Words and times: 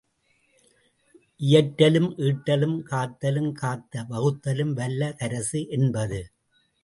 இயற்றலும் 1.41 2.07
ஈட்டலும் 2.19 2.77
காத்தலும் 2.83 3.51
காத்த 3.51 4.03
வகுத்தலும் 4.09 4.73
வல்ல 4.73 5.11
தரசு 5.19 5.61
என்பது. 5.69 6.21